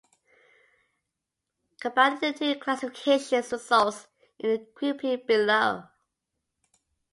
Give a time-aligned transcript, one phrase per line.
[1.79, 4.07] Combining the two classifications results
[4.39, 5.83] in the grouping below.